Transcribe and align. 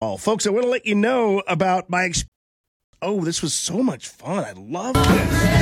Oh, 0.00 0.16
folks, 0.16 0.46
I 0.46 0.50
want 0.50 0.62
to 0.62 0.70
let 0.70 0.86
you 0.86 0.94
know 0.94 1.42
about 1.48 1.90
my. 1.90 2.04
Ex- 2.04 2.24
oh, 3.02 3.24
this 3.24 3.42
was 3.42 3.52
so 3.52 3.82
much 3.82 4.06
fun. 4.06 4.44
I 4.44 4.52
love 4.52 4.94
this. 4.94 5.58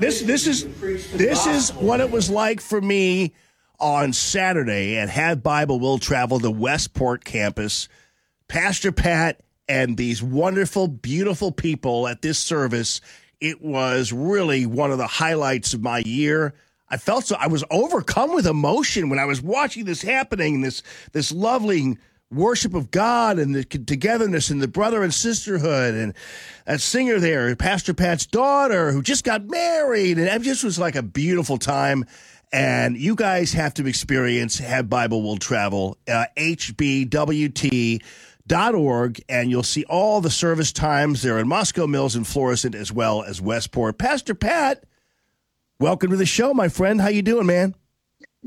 This 0.00 0.22
this 0.22 0.46
is 0.48 0.64
this 1.12 1.46
is 1.46 1.70
what 1.74 2.00
it 2.00 2.10
was 2.10 2.28
like 2.28 2.60
for 2.60 2.80
me 2.80 3.32
on 3.78 4.12
Saturday 4.12 4.98
at 4.98 5.08
Have 5.08 5.44
Bible 5.44 5.78
Will 5.78 5.98
Travel 5.98 6.40
the 6.40 6.50
Westport 6.50 7.24
campus. 7.24 7.88
Pastor 8.48 8.90
Pat 8.90 9.42
and 9.68 9.96
these 9.96 10.24
wonderful, 10.24 10.88
beautiful 10.88 11.52
people 11.52 12.08
at 12.08 12.20
this 12.20 12.38
service. 12.40 13.00
It 13.40 13.62
was 13.62 14.12
really 14.12 14.66
one 14.66 14.90
of 14.90 14.98
the 14.98 15.06
highlights 15.06 15.72
of 15.72 15.82
my 15.82 16.00
year. 16.00 16.54
I 16.88 16.96
felt 16.96 17.24
so 17.24 17.36
I 17.38 17.48
was 17.48 17.64
overcome 17.70 18.34
with 18.34 18.46
emotion 18.46 19.08
when 19.08 19.18
I 19.18 19.24
was 19.24 19.42
watching 19.42 19.84
this 19.84 20.02
happening, 20.02 20.60
this 20.60 20.82
this 21.12 21.32
lovely 21.32 21.98
worship 22.30 22.74
of 22.74 22.90
God 22.90 23.38
and 23.38 23.54
the 23.54 23.64
togetherness 23.64 24.50
and 24.50 24.60
the 24.60 24.68
brother 24.68 25.02
and 25.02 25.14
sisterhood 25.14 25.94
and 25.94 26.14
that 26.66 26.80
singer 26.80 27.20
there, 27.20 27.54
Pastor 27.54 27.94
Pat's 27.94 28.26
daughter 28.26 28.90
who 28.90 29.02
just 29.02 29.24
got 29.24 29.44
married 29.44 30.18
and 30.18 30.26
it 30.26 30.42
just 30.42 30.64
was 30.64 30.78
like 30.78 30.96
a 30.96 31.02
beautiful 31.02 31.58
time. 31.58 32.04
And 32.52 32.96
you 32.96 33.16
guys 33.16 33.52
have 33.52 33.74
to 33.74 33.86
experience 33.86 34.58
Have 34.58 34.88
Bible 34.88 35.22
Will 35.22 35.36
Travel, 35.36 35.98
uh, 36.08 36.26
HBWT 36.36 38.02
dot 38.46 38.76
org 38.76 39.20
and 39.28 39.50
you'll 39.50 39.64
see 39.64 39.84
all 39.84 40.20
the 40.20 40.30
service 40.30 40.72
times 40.72 41.22
there 41.22 41.38
in 41.38 41.48
Moscow 41.48 41.88
Mills 41.88 42.14
and 42.14 42.26
Florissant 42.26 42.76
as 42.76 42.92
well 42.92 43.24
as 43.24 43.40
Westport. 43.40 43.98
Pastor 43.98 44.34
Pat, 44.36 44.84
welcome 45.78 46.10
to 46.10 46.16
the 46.16 46.26
show, 46.26 46.54
my 46.54 46.68
friend. 46.68 47.00
How 47.00 47.08
you 47.08 47.22
doing, 47.22 47.46
man? 47.46 47.74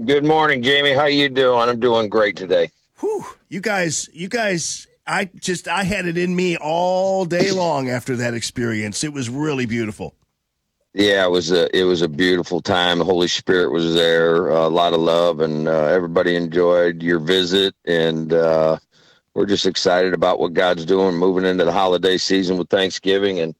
Good 0.03 0.25
morning, 0.25 0.61
Jamie. 0.61 0.93
How 0.93 1.05
you 1.05 1.29
doing? 1.29 1.69
I'm 1.69 1.79
doing 1.79 2.09
great 2.09 2.35
today. 2.35 2.71
Whew, 2.99 3.25
you 3.49 3.61
guys, 3.61 4.09
you 4.13 4.27
guys, 4.27 4.87
I 5.05 5.29
just 5.35 5.67
I 5.67 5.83
had 5.83 6.05
it 6.05 6.17
in 6.17 6.35
me 6.35 6.57
all 6.57 7.25
day 7.25 7.51
long 7.51 7.89
after 7.89 8.15
that 8.17 8.33
experience. 8.33 9.03
It 9.03 9.13
was 9.13 9.29
really 9.29 9.65
beautiful. 9.65 10.15
Yeah, 10.93 11.25
it 11.25 11.29
was 11.29 11.51
a 11.51 11.75
it 11.77 11.83
was 11.83 12.01
a 12.01 12.09
beautiful 12.09 12.61
time. 12.61 12.99
The 12.99 13.05
Holy 13.05 13.27
Spirit 13.27 13.71
was 13.71 13.93
there, 13.93 14.49
a 14.49 14.67
lot 14.67 14.93
of 14.93 14.99
love, 14.99 15.39
and 15.39 15.67
uh, 15.67 15.85
everybody 15.85 16.35
enjoyed 16.35 17.03
your 17.03 17.19
visit. 17.19 17.75
And 17.85 18.33
uh, 18.33 18.77
we're 19.33 19.45
just 19.45 19.65
excited 19.65 20.13
about 20.13 20.39
what 20.39 20.53
God's 20.53 20.85
doing, 20.85 21.15
moving 21.15 21.45
into 21.45 21.65
the 21.65 21.71
holiday 21.71 22.17
season 22.17 22.57
with 22.57 22.69
Thanksgiving, 22.69 23.39
and 23.39 23.53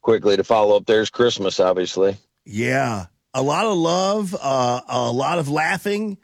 quickly 0.00 0.36
to 0.36 0.44
follow 0.44 0.76
up 0.76 0.86
there's 0.86 1.10
Christmas, 1.10 1.58
obviously. 1.58 2.16
Yeah, 2.52 3.06
a 3.32 3.42
lot 3.42 3.64
of 3.66 3.76
love, 3.78 4.34
uh, 4.40 4.80
a 4.88 5.10
lot 5.12 5.38
of 5.38 5.48
laughing, 5.48 6.18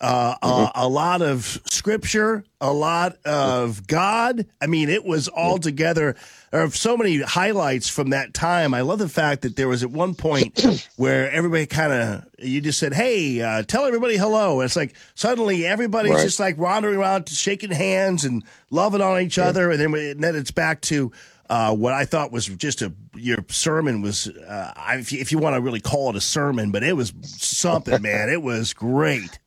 uh, 0.00 0.34
Mm-hmm. 0.42 0.80
a, 0.80 0.86
a 0.86 0.88
lot 0.88 1.22
of 1.22 1.60
scripture, 1.66 2.44
a 2.60 2.72
lot 2.72 3.16
of 3.24 3.86
God. 3.86 4.46
I 4.60 4.66
mean, 4.66 4.88
it 4.88 5.04
was 5.04 5.26
all 5.28 5.58
together. 5.58 6.14
There 6.52 6.62
are 6.62 6.70
so 6.70 6.96
many 6.96 7.20
highlights 7.22 7.88
from 7.88 8.10
that 8.10 8.32
time. 8.34 8.74
I 8.74 8.80
love 8.82 8.98
the 9.00 9.08
fact 9.08 9.42
that 9.42 9.56
there 9.56 9.68
was 9.68 9.82
at 9.82 9.90
one 9.90 10.14
point 10.14 10.60
where 10.96 11.30
everybody 11.30 11.66
kind 11.66 11.92
of, 11.92 12.24
you 12.38 12.60
just 12.60 12.78
said, 12.78 12.94
Hey, 12.94 13.40
uh, 13.40 13.62
tell 13.62 13.84
everybody 13.84 14.16
hello. 14.16 14.60
And 14.60 14.66
it's 14.66 14.76
like 14.76 14.94
suddenly 15.14 15.66
everybody's 15.66 16.12
Right. 16.14 16.22
just 16.22 16.38
like 16.40 16.58
wandering 16.58 16.98
around, 16.98 17.28
shaking 17.28 17.70
hands 17.72 18.24
and 18.24 18.44
loving 18.70 19.00
on 19.00 19.20
each 19.20 19.38
other. 19.38 19.70
And 19.70 19.80
then, 19.80 19.94
and 19.94 20.22
then 20.22 20.36
it's 20.36 20.50
back 20.52 20.80
to, 20.82 21.10
uh, 21.50 21.74
what 21.74 21.92
I 21.92 22.04
thought 22.04 22.32
was 22.32 22.46
just 22.46 22.82
a 22.82 22.92
your 23.14 23.44
sermon 23.48 24.02
was 24.02 24.28
uh, 24.28 24.72
if 24.90 25.12
you, 25.12 25.20
if 25.20 25.32
you 25.32 25.38
want 25.38 25.56
to 25.56 25.60
really 25.60 25.80
call 25.80 26.10
it 26.10 26.16
a 26.16 26.20
sermon, 26.20 26.70
but 26.70 26.82
it 26.82 26.94
was 26.94 27.12
something, 27.22 28.00
man. 28.02 28.28
It 28.28 28.42
was 28.42 28.72
great. 28.72 29.38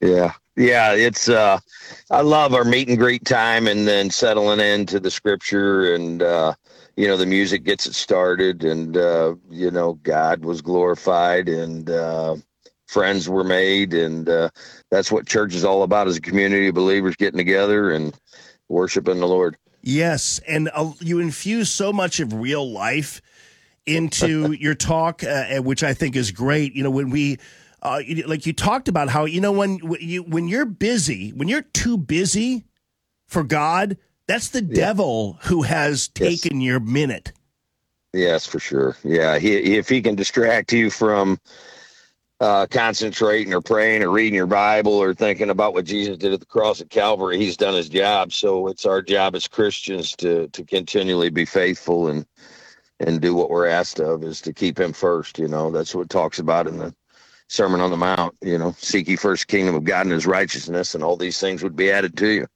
Yeah. 0.00 0.32
Yeah, 0.56 0.92
it's 0.92 1.30
uh 1.30 1.58
I 2.10 2.20
love 2.20 2.52
our 2.52 2.64
meet 2.64 2.88
and 2.88 2.98
greet 2.98 3.24
time 3.24 3.66
and 3.66 3.88
then 3.88 4.10
settling 4.10 4.60
into 4.60 5.00
the 5.00 5.10
scripture 5.10 5.94
and 5.94 6.22
uh 6.22 6.54
you 6.96 7.08
know 7.08 7.16
the 7.16 7.24
music 7.24 7.64
gets 7.64 7.86
it 7.86 7.94
started 7.94 8.62
and 8.62 8.96
uh 8.96 9.34
you 9.50 9.70
know 9.70 9.94
God 10.02 10.44
was 10.44 10.60
glorified 10.60 11.48
and 11.48 11.88
uh 11.88 12.36
friends 12.86 13.30
were 13.30 13.44
made 13.44 13.94
and 13.94 14.28
uh 14.28 14.50
that's 14.90 15.10
what 15.10 15.26
church 15.26 15.54
is 15.54 15.64
all 15.64 15.84
about 15.84 16.06
is 16.06 16.18
a 16.18 16.20
community 16.20 16.68
of 16.68 16.74
believers 16.74 17.16
getting 17.16 17.38
together 17.38 17.90
and 17.90 18.14
worshiping 18.68 19.20
the 19.20 19.26
Lord. 19.26 19.56
Yes, 19.82 20.40
and 20.46 20.70
uh, 20.72 20.92
you 21.00 21.18
infuse 21.18 21.70
so 21.70 21.92
much 21.92 22.20
of 22.20 22.32
real 22.32 22.70
life 22.70 23.20
into 23.84 24.52
your 24.58 24.74
talk, 24.74 25.24
uh, 25.24 25.56
which 25.58 25.82
I 25.82 25.92
think 25.92 26.16
is 26.16 26.30
great. 26.30 26.74
You 26.74 26.84
know, 26.84 26.90
when 26.90 27.10
we. 27.10 27.38
Uh, 27.84 28.00
like 28.26 28.46
you 28.46 28.52
talked 28.52 28.86
about 28.86 29.08
how 29.08 29.24
you 29.24 29.40
know 29.40 29.50
when 29.50 29.80
you 29.98 30.22
when 30.22 30.46
you're 30.46 30.64
busy 30.64 31.30
when 31.30 31.48
you're 31.48 31.62
too 31.62 31.98
busy 31.98 32.62
for 33.26 33.42
God 33.42 33.96
that's 34.28 34.50
the 34.50 34.62
devil 34.62 35.36
who 35.42 35.62
has 35.62 36.08
Yes. 36.16 36.42
taken 36.42 36.60
your 36.60 36.78
minute 36.78 37.32
Yes, 38.12 38.46
for 38.46 38.60
sure. 38.60 38.96
Yeah, 39.04 39.38
he, 39.38 39.76
if 39.76 39.88
he 39.88 40.02
can 40.02 40.14
distract 40.14 40.72
you 40.72 40.90
from 40.90 41.40
uh, 42.42 42.66
concentrating 42.66 43.54
or 43.54 43.60
praying 43.60 44.02
or 44.02 44.10
reading 44.10 44.34
your 44.34 44.48
Bible 44.48 44.94
or 44.94 45.14
thinking 45.14 45.48
about 45.48 45.74
what 45.74 45.84
Jesus 45.84 46.18
did 46.18 46.32
at 46.32 46.40
the 46.40 46.46
cross 46.46 46.80
at 46.80 46.90
Calvary, 46.90 47.38
he's 47.38 47.56
done 47.56 47.74
his 47.74 47.88
job. 47.88 48.32
So 48.32 48.66
it's 48.66 48.84
our 48.84 49.00
job 49.00 49.36
as 49.36 49.46
Christians 49.46 50.16
to 50.16 50.48
to 50.48 50.64
continually 50.64 51.30
be 51.30 51.44
faithful 51.44 52.08
and 52.08 52.26
and 52.98 53.20
do 53.20 53.32
what 53.32 53.48
we're 53.48 53.68
asked 53.68 54.00
of 54.00 54.24
is 54.24 54.40
to 54.40 54.52
keep 54.52 54.80
him 54.80 54.92
first. 54.92 55.38
You 55.38 55.46
know, 55.46 55.70
that's 55.70 55.94
what 55.94 56.02
it 56.02 56.10
talks 56.10 56.40
about 56.40 56.66
in 56.66 56.78
the 56.78 56.92
Sermon 57.46 57.80
on 57.80 57.92
the 57.92 57.96
Mount. 57.96 58.34
You 58.42 58.58
know, 58.58 58.74
seek 58.76 59.06
ye 59.06 59.14
first 59.14 59.46
kingdom 59.46 59.76
of 59.76 59.84
God 59.84 60.06
and 60.06 60.12
His 60.12 60.26
righteousness, 60.26 60.96
and 60.96 61.04
all 61.04 61.16
these 61.16 61.38
things 61.38 61.62
would 61.62 61.76
be 61.76 61.92
added 61.92 62.16
to 62.16 62.28
you. 62.28 62.46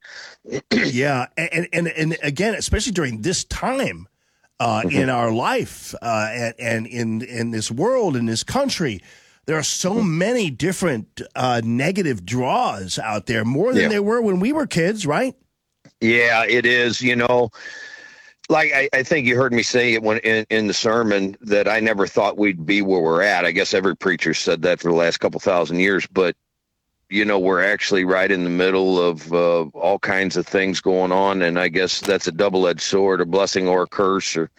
yeah 0.73 1.27
and 1.37 1.67
and 1.71 1.87
and 1.87 2.17
again 2.23 2.55
especially 2.55 2.91
during 2.91 3.21
this 3.21 3.43
time 3.45 4.07
uh, 4.59 4.81
in 4.89 5.09
our 5.09 5.31
life 5.31 5.93
uh, 6.01 6.29
and, 6.31 6.53
and 6.59 6.87
in 6.87 7.21
in 7.21 7.51
this 7.51 7.69
world 7.71 8.15
in 8.15 8.25
this 8.25 8.43
country 8.43 9.01
there 9.47 9.57
are 9.57 9.63
so 9.63 10.03
many 10.03 10.51
different 10.51 11.21
uh, 11.35 11.61
negative 11.63 12.25
draws 12.25 12.99
out 12.99 13.25
there 13.25 13.43
more 13.43 13.73
than 13.73 13.83
Yeah. 13.83 13.87
there 13.89 14.03
were 14.03 14.21
when 14.21 14.39
we 14.39 14.53
were 14.53 14.67
kids 14.67 15.07
right 15.07 15.35
Yeah, 16.01 16.45
it 16.47 16.65
is. 16.65 17.01
You 17.01 17.15
know, 17.15 17.49
like 18.49 18.71
I, 18.73 18.89
I 18.93 19.03
think 19.03 19.25
you 19.25 19.35
heard 19.35 19.53
me 19.53 19.63
say 19.63 19.93
it 19.93 20.03
when 20.03 20.19
in, 20.19 20.45
in 20.49 20.67
the 20.67 20.73
sermon 20.73 21.35
that 21.41 21.67
I 21.67 21.79
never 21.79 22.05
thought 22.05 22.37
we'd 22.37 22.65
be 22.65 22.81
where 22.81 23.01
we're 23.01 23.23
at. 23.23 23.45
I 23.45 23.51
guess 23.51 23.73
every 23.73 23.95
preacher 23.95 24.33
said 24.33 24.61
that 24.61 24.79
for 24.79 24.89
the 24.89 24.95
last 24.95 25.17
couple 25.17 25.39
thousand 25.39 25.79
years, 25.79 26.05
but 26.07 26.35
you 27.09 27.23
know, 27.23 27.39
we're 27.39 27.63
actually 27.63 28.03
right 28.03 28.29
in 28.29 28.43
the 28.43 28.49
middle 28.49 28.99
of 29.01 29.31
uh, 29.31 29.61
all 29.73 29.97
kinds 29.97 30.35
of 30.35 30.45
things 30.45 30.81
going 30.81 31.13
on, 31.13 31.41
and 31.41 31.57
I 31.57 31.69
guess 31.69 32.01
that's 32.01 32.27
a 32.27 32.33
double-edged 32.33 32.81
sword, 32.81 33.21
a 33.21 33.25
blessing 33.25 33.65
or 33.65 33.83
a 33.83 33.87
curse, 33.87 34.35
or 34.35 34.49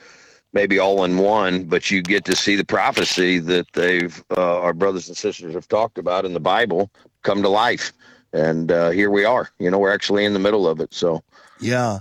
maybe 0.58 0.78
all 0.80 1.04
in 1.04 1.18
one. 1.18 1.64
But 1.64 1.90
you 1.90 2.02
get 2.02 2.24
to 2.24 2.34
see 2.34 2.56
the 2.56 2.64
prophecy 2.64 3.38
that 3.38 3.66
they've 3.74 4.22
uh, 4.36 4.60
our 4.60 4.72
brothers 4.72 5.06
and 5.08 5.16
sisters 5.16 5.54
have 5.54 5.68
talked 5.68 5.98
about 5.98 6.24
in 6.24 6.32
the 6.34 6.40
Bible 6.40 6.90
come 7.22 7.42
to 7.42 7.48
life, 7.48 7.92
and 8.32 8.72
uh, 8.72 8.90
here 8.90 9.10
we 9.10 9.24
are. 9.24 9.50
You 9.58 9.70
know, 9.70 9.78
we're 9.78 9.92
actually 9.94 10.24
in 10.24 10.32
the 10.32 10.38
middle 10.40 10.66
of 10.66 10.80
it. 10.80 10.92
So. 10.92 11.22
yeah 11.60 12.00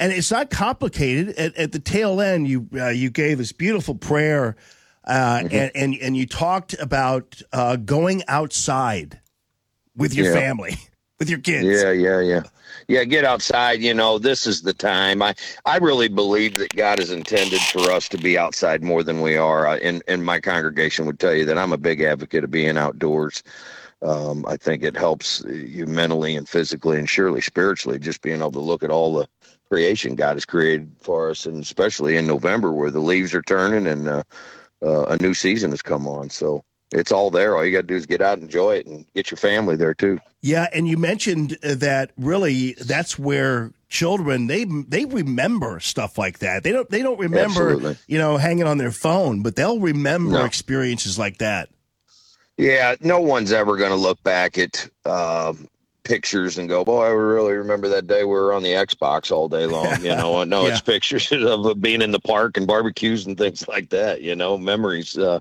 and 0.00 0.12
it's 0.12 0.30
not 0.30 0.48
complicated 0.48 1.30
at, 1.36 1.56
at 1.56 1.72
the 1.72 1.78
tail 1.80 2.20
end 2.20 2.46
you 2.46 2.68
uh, 2.74 2.88
you 2.88 3.10
gave 3.10 3.38
this 3.38 3.52
beautiful 3.52 3.94
prayer 3.96 4.54
uh, 5.04 5.42
and, 5.50 5.70
and 5.74 5.94
and 6.04 6.16
you 6.16 6.26
talked 6.26 6.74
about 6.78 7.42
uh, 7.52 7.74
going 7.76 8.22
outside 8.28 9.20
with 9.96 10.14
your 10.14 10.26
Yeah. 10.26 10.40
family 10.40 10.76
with 11.18 11.30
your 11.30 11.40
kids 11.40 11.68
Yeah, 11.70 11.92
yeah, 11.92 12.20
yeah. 12.20 12.42
Yeah, 12.88 13.04
get 13.04 13.24
outside, 13.24 13.80
you 13.82 13.94
know, 13.94 14.18
this 14.18 14.46
is 14.46 14.62
the 14.62 14.74
time. 14.74 15.22
I 15.22 15.34
I 15.66 15.78
really 15.78 16.08
believe 16.08 16.56
that 16.58 16.74
God 16.76 16.98
has 16.98 17.10
intended 17.12 17.68
for 17.68 17.90
us 17.92 18.08
to 18.10 18.18
be 18.18 18.38
outside 18.38 18.82
more 18.82 19.04
than 19.04 19.22
we 19.22 19.36
are. 19.36 19.66
And 19.76 20.02
and 20.08 20.24
my 20.24 20.40
congregation 20.40 21.06
would 21.06 21.20
tell 21.20 21.34
you 21.34 21.44
that 21.46 21.58
I'm 21.58 21.72
a 21.72 21.78
big 21.78 22.02
advocate 22.02 22.44
of 22.44 22.50
being 22.50 22.78
outdoors. 22.78 23.42
Um, 24.02 24.46
I 24.48 24.56
think 24.56 24.82
it 24.84 24.96
helps 24.96 25.44
you 25.48 25.86
mentally 25.86 26.36
and 26.36 26.48
physically 26.48 26.98
and 26.98 27.08
surely 27.08 27.40
spiritually 27.42 27.98
just 27.98 28.22
being 28.22 28.40
able 28.40 28.52
to 28.52 28.60
look 28.60 28.82
at 28.84 28.90
all 28.90 29.14
the 29.14 29.28
creation 29.70 30.16
God 30.16 30.36
has 30.36 30.46
created 30.46 30.92
for 31.00 31.30
us 31.30 31.46
and 31.46 31.62
especially 31.62 32.16
in 32.16 32.26
November 32.26 32.72
where 32.72 32.90
the 32.92 33.00
leaves 33.00 33.34
are 33.34 33.42
turning 33.42 33.86
and 33.88 34.08
uh, 34.08 34.22
uh, 34.82 35.06
a 35.06 35.18
new 35.22 35.34
season 35.34 35.70
has 35.72 35.82
come 35.82 36.06
on. 36.08 36.30
So 36.30 36.64
it's 36.92 37.12
all 37.12 37.30
there. 37.30 37.56
All 37.56 37.64
you 37.64 37.72
got 37.72 37.82
to 37.82 37.86
do 37.86 37.96
is 37.96 38.06
get 38.06 38.20
out 38.22 38.34
and 38.34 38.44
enjoy 38.44 38.76
it 38.76 38.86
and 38.86 39.04
get 39.14 39.30
your 39.30 39.38
family 39.38 39.76
there 39.76 39.94
too. 39.94 40.18
Yeah, 40.40 40.66
and 40.72 40.86
you 40.88 40.96
mentioned 40.96 41.58
uh, 41.64 41.74
that 41.76 42.12
really 42.16 42.74
that's 42.74 43.18
where 43.18 43.72
children 43.88 44.46
they 44.46 44.64
they 44.64 45.04
remember 45.06 45.80
stuff 45.80 46.16
like 46.18 46.38
that. 46.40 46.62
They 46.62 46.72
don't 46.72 46.88
they 46.90 47.02
don't 47.02 47.18
remember 47.18 47.70
Absolutely. 47.72 47.96
you 48.06 48.18
know 48.18 48.36
hanging 48.36 48.66
on 48.66 48.78
their 48.78 48.92
phone, 48.92 49.42
but 49.42 49.56
they'll 49.56 49.80
remember 49.80 50.32
No. 50.32 50.44
experiences 50.44 51.18
like 51.18 51.38
that. 51.38 51.68
Yeah, 52.56 52.96
no 53.00 53.20
one's 53.20 53.52
ever 53.52 53.76
going 53.76 53.90
to 53.90 53.96
look 53.96 54.20
back 54.24 54.58
at 54.58 54.88
uh, 55.04 55.54
pictures 56.04 56.58
and 56.58 56.68
go, 56.68 56.84
"Boy, 56.84 57.04
I 57.06 57.10
really 57.10 57.52
remember 57.52 57.88
that 57.88 58.06
day 58.06 58.24
we 58.24 58.30
were 58.32 58.52
on 58.52 58.62
the 58.62 58.70
Xbox 58.72 59.30
all 59.30 59.48
day 59.48 59.66
long." 59.66 60.02
You 60.02 60.16
know, 60.16 60.42
no, 60.44 60.66
Yeah. 60.66 60.72
it's 60.72 60.80
pictures 60.80 61.28
of 61.32 61.80
being 61.80 62.02
in 62.02 62.10
the 62.10 62.18
park 62.20 62.56
and 62.56 62.66
barbecues 62.66 63.26
and 63.26 63.36
things 63.38 63.66
like 63.68 63.90
that. 63.90 64.22
You 64.22 64.34
know, 64.36 64.56
memories. 64.58 65.16
Uh, 65.18 65.40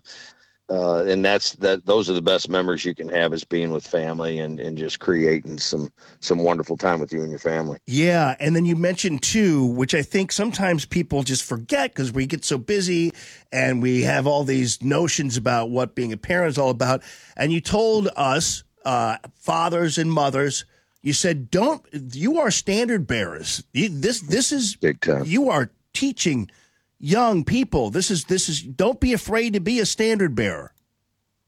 uh, 0.69 1.05
and 1.05 1.23
that's 1.23 1.53
that. 1.53 1.85
Those 1.85 2.09
are 2.09 2.13
the 2.13 2.21
best 2.21 2.49
memories 2.49 2.83
you 2.83 2.93
can 2.93 3.07
have 3.07 3.33
is 3.33 3.45
being 3.45 3.71
with 3.71 3.87
family 3.87 4.39
and 4.39 4.59
and 4.59 4.77
just 4.77 4.99
creating 4.99 5.59
some 5.59 5.89
some 6.19 6.39
wonderful 6.39 6.75
time 6.75 6.99
with 6.99 7.13
you 7.13 7.21
and 7.21 7.29
your 7.29 7.39
family. 7.39 7.79
Yeah, 7.87 8.35
and 8.41 8.53
then 8.53 8.65
you 8.65 8.75
mentioned 8.75 9.23
too, 9.23 9.65
which 9.65 9.95
I 9.95 10.01
think 10.01 10.33
sometimes 10.33 10.85
people 10.85 11.23
just 11.23 11.45
forget 11.45 11.91
because 11.91 12.11
we 12.11 12.25
get 12.25 12.43
so 12.43 12.57
busy 12.57 13.13
and 13.49 13.81
we 13.81 14.01
have 14.01 14.27
all 14.27 14.43
these 14.43 14.83
notions 14.83 15.37
about 15.37 15.69
what 15.69 15.95
being 15.95 16.11
a 16.11 16.17
parent 16.17 16.49
is 16.49 16.57
all 16.57 16.69
about. 16.69 17.01
And 17.37 17.53
you 17.53 17.61
told 17.61 18.09
us, 18.17 18.63
uh, 18.83 19.17
fathers 19.35 19.97
and 19.97 20.11
mothers, 20.11 20.65
you 21.01 21.13
said, 21.13 21.49
"Don't 21.49 21.85
you 22.13 22.39
are 22.39 22.51
standard 22.51 23.07
bearers. 23.07 23.63
You, 23.71 23.87
this 23.87 24.19
this 24.19 24.51
is 24.51 24.75
big 24.75 24.99
time. 24.99 25.23
You 25.25 25.49
are 25.49 25.71
teaching." 25.93 26.51
Young 26.99 27.44
people. 27.44 27.89
This 27.89 28.11
is 28.11 28.25
this 28.25 28.49
is 28.49 28.61
don't 28.61 28.99
be 28.99 29.13
afraid 29.13 29.53
to 29.53 29.59
be 29.59 29.79
a 29.79 29.85
standard 29.85 30.35
bearer. 30.35 30.73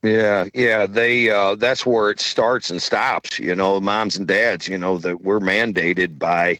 Yeah, 0.01 0.45
yeah, 0.53 0.85
they 0.85 1.29
uh 1.29 1.55
that's 1.55 1.85
where 1.85 2.09
it 2.09 2.19
starts 2.19 2.69
and 2.69 2.81
stops, 2.81 3.39
you 3.39 3.55
know, 3.55 3.79
moms 3.79 4.15
and 4.15 4.27
dads, 4.27 4.67
you 4.67 4.77
know, 4.77 4.97
that 4.99 5.21
we're 5.21 5.39
mandated 5.39 6.17
by 6.17 6.59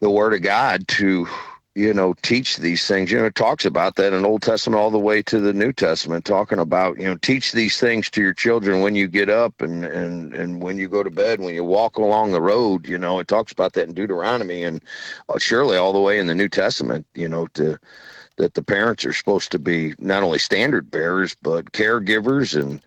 the 0.00 0.10
word 0.10 0.34
of 0.34 0.42
God 0.42 0.86
to 0.88 1.26
you 1.74 1.94
know, 1.94 2.14
teach 2.22 2.58
these 2.58 2.86
things. 2.86 3.10
You 3.10 3.18
know, 3.18 3.24
it 3.26 3.34
talks 3.34 3.64
about 3.64 3.96
that 3.96 4.12
in 4.12 4.24
Old 4.24 4.42
Testament 4.42 4.80
all 4.80 4.90
the 4.90 4.98
way 4.98 5.22
to 5.22 5.40
the 5.40 5.54
New 5.54 5.72
Testament, 5.72 6.24
talking 6.24 6.58
about, 6.58 6.98
you 6.98 7.04
know, 7.04 7.16
teach 7.16 7.52
these 7.52 7.80
things 7.80 8.10
to 8.10 8.20
your 8.20 8.34
children 8.34 8.82
when 8.82 8.94
you 8.94 9.08
get 9.08 9.30
up 9.30 9.62
and, 9.62 9.84
and, 9.84 10.34
and 10.34 10.62
when 10.62 10.76
you 10.76 10.88
go 10.88 11.02
to 11.02 11.10
bed, 11.10 11.40
when 11.40 11.54
you 11.54 11.64
walk 11.64 11.96
along 11.96 12.32
the 12.32 12.42
road, 12.42 12.86
you 12.86 12.98
know, 12.98 13.18
it 13.18 13.28
talks 13.28 13.52
about 13.52 13.72
that 13.72 13.88
in 13.88 13.94
Deuteronomy 13.94 14.62
and 14.62 14.82
uh, 15.30 15.38
surely 15.38 15.78
all 15.78 15.94
the 15.94 16.00
way 16.00 16.18
in 16.18 16.26
the 16.26 16.34
New 16.34 16.48
Testament, 16.48 17.06
you 17.14 17.28
know, 17.28 17.46
to, 17.54 17.78
that 18.42 18.54
the 18.54 18.62
parents 18.62 19.04
are 19.04 19.12
supposed 19.12 19.52
to 19.52 19.58
be 19.58 19.94
not 20.00 20.24
only 20.24 20.40
standard 20.40 20.90
bearers, 20.90 21.36
but 21.42 21.70
caregivers 21.70 22.60
and, 22.60 22.82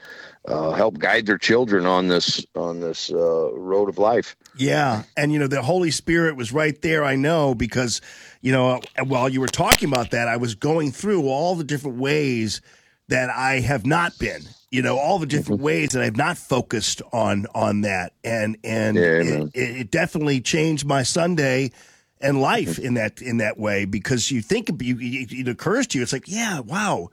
uh, 0.48 0.72
help 0.72 1.00
guide 1.00 1.26
their 1.26 1.38
children 1.38 1.86
on 1.86 2.08
this 2.08 2.46
on 2.56 2.80
this 2.80 3.10
uh, 3.12 3.52
road 3.54 3.90
of 3.90 3.98
life. 3.98 4.36
Yeah, 4.56 5.04
and 5.18 5.32
you 5.32 5.40
know 5.40 5.48
the 5.48 5.62
Holy 5.62 5.90
Spirit 5.90 6.36
was 6.36 6.52
right 6.52 6.80
there. 6.84 7.04
I 7.04 7.16
know 7.16 7.56
because 7.56 8.00
you 8.42 8.52
know 8.52 8.80
while 9.06 9.28
you 9.28 9.40
were 9.40 9.48
talking 9.48 9.90
about 9.90 10.12
that, 10.12 10.28
I 10.28 10.38
was 10.38 10.54
going 10.54 10.92
through 10.92 11.28
all 11.28 11.56
the 11.56 11.64
different 11.64 11.98
ways 11.98 12.62
that 13.08 13.32
I 13.32 13.60
have 13.62 13.88
not 13.88 14.20
been. 14.20 14.42
You 14.70 14.84
know 14.84 15.00
all 15.00 15.18
the 15.18 15.26
different 15.26 15.62
mm-hmm. 15.62 15.66
ways 15.66 15.90
that 15.94 16.04
I've 16.04 16.18
not 16.18 16.38
focused 16.38 17.02
on 17.12 17.48
on 17.56 17.82
that, 17.82 18.14
and 18.24 18.58
and 18.64 18.98
yeah, 18.98 19.02
it, 19.04 19.52
it, 19.56 19.92
definitely 19.92 20.42
changed 20.42 20.86
my 20.86 21.02
Sunday 21.02 21.72
and 22.22 22.42
life 22.42 22.80
in 22.80 22.94
that 22.96 23.22
in 23.22 23.38
that 23.38 23.58
way 23.58 23.86
because 23.86 24.32
you 24.32 24.42
think 24.42 24.70
you, 24.82 24.98
it 25.00 25.48
occurs 25.48 25.88
to 25.88 25.98
you, 25.98 26.04
it's 26.04 26.14
like 26.14 26.28
yeah, 26.28 26.60
wow 26.60 27.10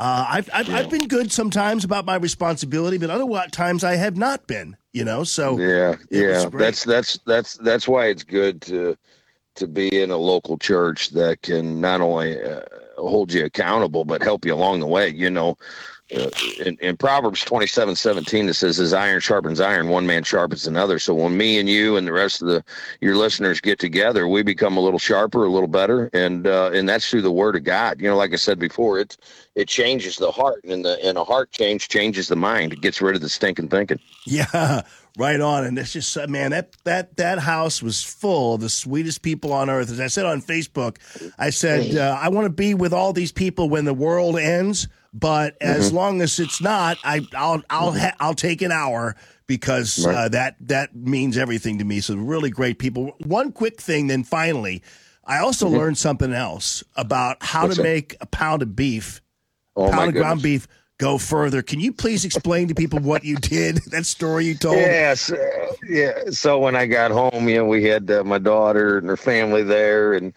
uh, 0.00 0.24
I've 0.30 0.48
I've, 0.54 0.66
yeah. 0.66 0.76
I've, 0.78 0.88
been 0.88 1.08
good 1.08 1.30
sometimes 1.30 1.84
about 1.84 2.06
my 2.06 2.14
responsibility, 2.14 2.96
but 2.96 3.10
other 3.10 3.26
times 3.50 3.84
I 3.84 3.96
have 3.96 4.16
not 4.16 4.46
been. 4.46 4.78
You 4.92 5.04
know, 5.04 5.24
so 5.24 5.58
yeah, 5.58 5.96
yeah. 6.10 6.48
That's 6.50 6.84
that's 6.84 7.20
that's 7.26 7.58
that's 7.58 7.86
why 7.86 8.06
it's 8.06 8.24
good 8.24 8.62
to 8.62 8.96
to 9.56 9.66
be 9.66 10.00
in 10.00 10.10
a 10.10 10.16
local 10.16 10.56
church 10.56 11.10
that 11.10 11.42
can 11.42 11.82
not 11.82 12.00
only 12.00 12.42
uh, 12.42 12.62
hold 12.96 13.30
you 13.30 13.44
accountable 13.44 14.06
but 14.06 14.22
help 14.22 14.46
you 14.46 14.54
along 14.54 14.80
the 14.80 14.86
way. 14.86 15.10
You 15.10 15.28
know, 15.28 15.58
uh, 16.14 16.28
in, 16.64 16.76
in, 16.80 16.96
Proverbs 16.96 17.44
27 17.44 17.94
17, 17.94 18.48
it 18.48 18.54
says, 18.54 18.80
As 18.80 18.92
iron 18.92 19.20
sharpens 19.20 19.60
iron, 19.60 19.88
one 19.88 20.06
man 20.06 20.24
sharpens 20.24 20.66
another. 20.66 20.98
So 20.98 21.14
when 21.14 21.36
me 21.36 21.58
and 21.58 21.68
you 21.68 21.96
and 21.96 22.06
the 22.06 22.12
rest 22.12 22.42
of 22.42 22.48
the 22.48 22.64
your 23.00 23.16
listeners 23.16 23.60
get 23.60 23.78
together, 23.78 24.26
we 24.26 24.42
become 24.42 24.76
a 24.76 24.80
little 24.80 24.98
sharper, 24.98 25.44
a 25.44 25.50
little 25.50 25.68
better. 25.68 26.10
And 26.12 26.46
uh, 26.46 26.70
and 26.72 26.88
that's 26.88 27.08
through 27.08 27.22
the 27.22 27.30
word 27.30 27.54
of 27.54 27.64
God. 27.64 28.00
You 28.00 28.08
know, 28.08 28.16
like 28.16 28.32
I 28.32 28.36
said 28.36 28.58
before, 28.58 28.98
it 28.98 29.16
it 29.54 29.68
changes 29.68 30.16
the 30.16 30.32
heart, 30.32 30.64
and 30.64 30.84
the 30.84 30.98
and 31.04 31.16
a 31.16 31.24
heart 31.24 31.52
change 31.52 31.88
changes 31.88 32.28
the 32.28 32.36
mind. 32.36 32.72
It 32.72 32.80
gets 32.80 33.00
rid 33.00 33.14
of 33.14 33.22
the 33.22 33.28
stinking 33.28 33.68
thinking. 33.68 34.00
Yeah, 34.26 34.82
right 35.18 35.40
on. 35.40 35.64
And 35.64 35.78
it's 35.78 35.92
just 35.92 36.16
man, 36.28 36.50
that 36.50 36.74
that 36.84 37.16
that 37.18 37.38
house 37.38 37.82
was 37.82 38.02
full 38.02 38.54
of 38.54 38.62
the 38.62 38.68
sweetest 38.68 39.22
people 39.22 39.52
on 39.52 39.70
earth. 39.70 39.90
As 39.90 40.00
I 40.00 40.08
said 40.08 40.26
on 40.26 40.42
Facebook, 40.42 40.96
I 41.38 41.50
said 41.50 41.96
uh, 41.96 42.18
I 42.20 42.30
want 42.30 42.46
to 42.46 42.50
be 42.52 42.74
with 42.74 42.92
all 42.92 43.12
these 43.12 43.32
people 43.32 43.68
when 43.68 43.84
the 43.84 43.94
world 43.94 44.36
ends 44.38 44.88
but 45.12 45.56
as 45.60 45.88
mm-hmm. 45.88 45.96
long 45.96 46.22
as 46.22 46.38
it's 46.38 46.60
not, 46.60 46.98
I, 47.04 47.26
I'll 47.34 47.62
I'll 47.68 47.92
ha- 47.92 48.16
I'll 48.20 48.34
take 48.34 48.62
an 48.62 48.72
hour 48.72 49.16
because 49.46 50.06
right. 50.06 50.14
uh, 50.14 50.28
that 50.28 50.56
that 50.60 50.94
means 50.94 51.36
everything 51.36 51.78
to 51.78 51.84
me. 51.84 52.00
So 52.00 52.14
really 52.14 52.50
great 52.50 52.78
people. 52.78 53.16
One 53.24 53.52
quick 53.52 53.80
thing, 53.80 54.06
then 54.06 54.22
finally, 54.22 54.82
I 55.24 55.38
also 55.38 55.66
mm-hmm. 55.66 55.76
learned 55.76 55.98
something 55.98 56.32
else 56.32 56.84
about 56.96 57.38
how 57.42 57.62
What's 57.62 57.76
to 57.76 57.82
that? 57.82 57.88
make 57.88 58.16
a 58.20 58.26
pound 58.26 58.62
of 58.62 58.76
beef, 58.76 59.20
oh, 59.76 59.90
pound 59.90 60.10
of 60.10 60.14
ground 60.14 60.42
beef 60.42 60.68
go 60.98 61.18
further. 61.18 61.62
Can 61.62 61.80
you 61.80 61.92
please 61.92 62.24
explain 62.24 62.68
to 62.68 62.74
people 62.74 63.00
what 63.00 63.24
you 63.24 63.36
did? 63.36 63.80
That 63.90 64.06
story 64.06 64.44
you 64.44 64.54
told. 64.54 64.76
Yes, 64.76 65.32
uh, 65.32 65.72
yeah. 65.88 66.30
So 66.30 66.60
when 66.60 66.76
I 66.76 66.86
got 66.86 67.10
home, 67.10 67.48
you 67.48 67.56
know, 67.56 67.64
we 67.64 67.84
had 67.84 68.08
uh, 68.08 68.22
my 68.22 68.38
daughter 68.38 68.98
and 68.98 69.08
her 69.08 69.16
family 69.16 69.64
there, 69.64 70.12
and 70.12 70.32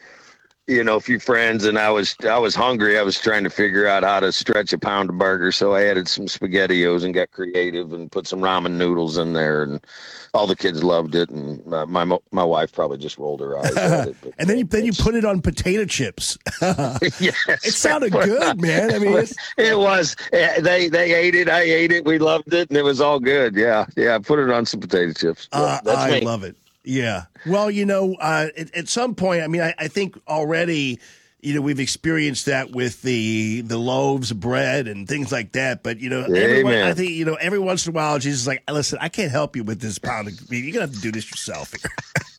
you 0.67 0.83
know, 0.83 0.95
a 0.95 1.01
few 1.01 1.19
friends, 1.19 1.65
and 1.65 1.77
I 1.77 1.89
was 1.89 2.15
I 2.27 2.37
was 2.37 2.55
hungry. 2.55 2.97
I 2.97 3.01
was 3.01 3.19
trying 3.19 3.43
to 3.43 3.49
figure 3.49 3.85
out 3.85 4.03
how 4.03 4.21
to 4.21 4.31
stretch 4.31 4.71
a 4.71 4.77
pound 4.77 5.09
of 5.09 5.17
burger, 5.17 5.51
so 5.51 5.73
I 5.73 5.83
added 5.85 6.07
some 6.07 6.27
spaghettios 6.27 7.03
and 7.03 7.13
got 7.13 7.31
creative 7.31 7.91
and 7.91 8.09
put 8.09 8.27
some 8.27 8.39
ramen 8.39 8.71
noodles 8.71 9.17
in 9.17 9.33
there, 9.33 9.63
and 9.63 9.85
all 10.33 10.47
the 10.47 10.55
kids 10.55 10.81
loved 10.81 11.15
it, 11.15 11.29
and 11.29 11.65
my 11.65 12.05
my, 12.05 12.17
my 12.31 12.43
wife 12.45 12.71
probably 12.71 12.97
just 12.97 13.17
rolled 13.17 13.41
her 13.41 13.57
eyes 13.57 13.75
at 13.75 14.07
it. 14.09 14.15
and 14.39 14.49
then 14.49 14.57
you 14.57 14.63
then 14.63 14.85
you 14.85 14.93
put 14.93 15.15
it 15.15 15.25
on 15.25 15.41
potato 15.41 15.83
chips. 15.83 16.37
yes, 16.61 17.35
it 17.47 17.73
sounded 17.73 18.13
good, 18.13 18.61
man. 18.61 18.93
I 18.93 18.99
mean, 18.99 19.25
it 19.57 19.77
was. 19.77 20.15
Eh, 20.31 20.61
they 20.61 20.87
they 20.87 21.13
ate 21.13 21.35
it. 21.35 21.49
I 21.49 21.61
ate 21.61 21.91
it. 21.91 22.05
We 22.05 22.19
loved 22.19 22.53
it, 22.53 22.69
and 22.69 22.77
it 22.77 22.83
was 22.83 23.01
all 23.01 23.19
good. 23.19 23.55
Yeah, 23.55 23.85
yeah. 23.97 24.15
i 24.15 24.19
Put 24.19 24.39
it 24.39 24.49
on 24.49 24.65
some 24.65 24.79
potato 24.79 25.11
chips. 25.11 25.49
Uh, 25.51 25.79
I 25.85 26.19
me. 26.19 26.21
love 26.21 26.43
it. 26.43 26.55
Yeah. 26.83 27.25
Well, 27.45 27.71
you 27.71 27.85
know, 27.85 28.15
uh, 28.15 28.47
at, 28.57 28.75
at, 28.75 28.87
some 28.89 29.15
point, 29.15 29.43
I 29.43 29.47
mean, 29.47 29.61
I, 29.61 29.73
I, 29.77 29.87
think 29.87 30.19
already, 30.27 30.99
you 31.39 31.53
know, 31.53 31.61
we've 31.61 31.79
experienced 31.79 32.47
that 32.47 32.71
with 32.71 33.01
the 33.01 33.61
the 33.61 33.77
loaves 33.77 34.31
of 34.31 34.39
bread 34.39 34.87
and 34.87 35.07
things 35.07 35.31
like 35.31 35.53
that. 35.53 35.81
But 35.83 35.99
you 35.99 36.09
know, 36.09 36.23
everyone, 36.23 36.73
I 36.73 36.93
think 36.93 37.11
you 37.11 37.25
know, 37.25 37.35
every 37.35 37.59
once 37.59 37.85
in 37.87 37.93
a 37.93 37.95
while, 37.95 38.19
Jesus 38.19 38.41
is 38.41 38.47
like, 38.47 38.63
listen, 38.69 38.99
I 39.01 39.09
can't 39.09 39.31
help 39.31 39.55
you 39.55 39.63
with 39.63 39.79
this 39.79 39.97
pound 39.97 40.27
of 40.27 40.51
meat. 40.51 40.65
You're 40.65 40.73
gonna 40.73 40.87
have 40.87 40.95
to 40.95 41.01
do 41.01 41.11
this 41.11 41.29
yourself 41.29 41.71
here. 41.71 41.91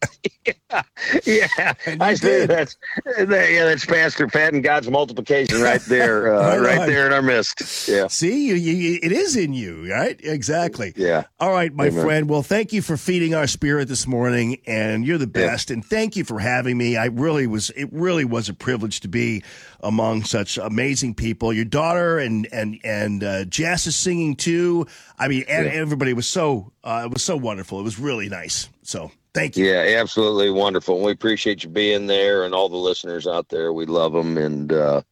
yeah. 1.25 1.75
I 2.01 2.15
see 2.15 2.47
that's 2.47 2.77
yeah, 3.07 3.25
that's 3.65 3.85
Pastor 3.85 4.27
Pat 4.27 4.55
and 4.55 4.63
God's 4.63 4.91
multiplication 4.91 5.61
right 5.61 5.81
there, 5.89 6.35
uh, 6.35 6.59
right, 6.59 6.79
right 6.79 6.87
there 6.87 7.07
in 7.07 7.13
our 7.13 7.23
midst. 7.23 7.89
Yeah. 7.89 8.09
See, 8.09 8.49
you, 8.49 8.55
you, 8.55 8.99
it 9.03 9.13
is 9.13 9.37
in 9.37 9.53
you, 9.53 9.91
right? 9.91 10.19
Exactly. 10.23 10.93
Yeah. 10.97 11.25
All 11.41 11.53
right, 11.53 11.73
my 11.73 11.87
Amen. 11.87 12.03
friend. 12.03 12.29
Well, 12.29 12.43
thank 12.43 12.73
you 12.73 12.83
for 12.83 12.97
feeding 12.97 13.35
our 13.35 13.47
spirit 13.47 13.89
this 13.89 14.07
morning, 14.07 14.59
and 14.67 15.05
you're 15.05 15.19
the 15.19 15.27
best. 15.27 15.71
Yeah. 15.71 15.75
And 15.75 15.85
thank 15.85 16.17
you 16.17 16.25
for 16.25 16.39
having 16.39 16.77
me. 16.77 16.97
I 16.97 17.07
really 17.07 17.47
was. 17.47 17.71
It 17.71 17.93
really 17.93 18.25
was 18.25 18.49
a 18.49 18.55
privilege 18.55 19.01
to 19.01 19.09
be 19.09 19.43
among 19.81 20.25
such 20.25 20.59
amazing 20.59 21.15
people. 21.15 21.53
Your 21.53 21.65
daughter 21.65 22.19
and 22.19 22.49
and 22.53 22.79
and 22.85 23.23
uh, 23.23 23.45
Jess 23.45 23.87
is 23.87 23.97
singing 23.97 24.37
too. 24.37 24.87
I 25.19 25.29
mean, 25.29 25.45
yeah. 25.49 25.55
everybody 25.55 26.13
was 26.13 26.27
so 26.27 26.73
uh, 26.83 27.03
it 27.05 27.13
was 27.13 27.23
so 27.23 27.37
wonderful. 27.37 27.81
It 27.81 27.85
was 27.85 27.99
really 27.99 28.29
nice. 28.29 28.69
So. 28.83 29.11
Thank 29.35 29.57
you. 29.57 29.67
Yeah, 29.67 29.99
absolutely 30.01 30.51
wonderful. 30.51 31.03
We 31.03 31.11
appreciate 31.11 31.65
you 31.65 31.71
being 31.71 32.07
there 32.07 32.45
and 32.45 32.55
all 32.55 32.69
the 32.69 32.77
listeners 32.77 33.27
out 33.27 33.49
there. 33.49 33.73
We 33.73 33.85
love 33.85 34.13
them 34.13 34.39
and 34.39 34.73
uh, 34.73 35.03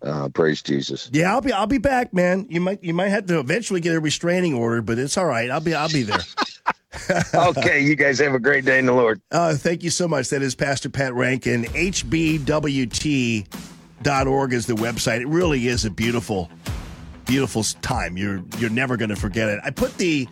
uh, 0.00 0.30
praise 0.30 0.62
Jesus. 0.62 1.10
Yeah, 1.12 1.32
I'll 1.32 1.42
be 1.42 1.52
I'll 1.52 1.66
be 1.66 1.76
back, 1.78 2.14
man. 2.14 2.46
You 2.48 2.62
might 2.62 2.82
you 2.82 2.94
might 2.94 3.10
have 3.10 3.26
to 3.26 3.38
eventually 3.38 3.80
get 3.80 3.94
a 3.94 4.00
restraining 4.00 4.54
order, 4.54 4.80
but 4.80 4.98
it's 4.98 5.18
all 5.18 5.26
right. 5.26 5.50
I'll 5.50 5.60
be 5.60 5.74
I'll 5.74 5.90
be 5.90 6.02
there. 6.02 6.20
okay, 7.34 7.80
you 7.80 7.94
guys 7.94 8.18
have 8.18 8.34
a 8.34 8.38
great 8.38 8.64
day 8.64 8.78
in 8.78 8.86
the 8.86 8.92
Lord. 8.92 9.20
Uh, 9.30 9.54
thank 9.54 9.82
you 9.82 9.90
so 9.90 10.06
much. 10.06 10.28
That 10.28 10.42
is 10.42 10.54
Pastor 10.54 10.90
Pat 10.90 11.14
Rankin. 11.14 11.64
HBWT.org 11.64 13.42
is 14.52 14.66
the 14.66 14.74
website. 14.74 15.20
It 15.20 15.28
really 15.28 15.68
is 15.68 15.86
a 15.86 15.90
beautiful, 15.90 16.50
beautiful 17.26 17.62
time. 17.80 18.16
You're 18.16 18.42
you're 18.58 18.70
never 18.70 18.96
going 18.96 19.10
to 19.10 19.16
forget 19.16 19.48
it. 19.48 19.60
I 19.64 19.70
put 19.70 19.96
the 19.98 20.28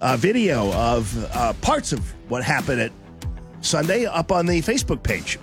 uh, 0.00 0.16
video 0.16 0.72
of 0.72 1.16
uh, 1.34 1.52
parts 1.60 1.92
of 1.92 2.00
what 2.30 2.42
happened 2.42 2.80
at 2.80 2.92
Sunday 3.60 4.06
up 4.06 4.30
on 4.32 4.46
the 4.46 4.60
Facebook 4.60 5.02
page. 5.02 5.38